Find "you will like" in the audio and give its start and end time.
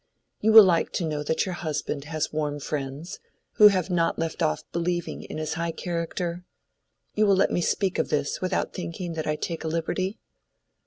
0.39-0.91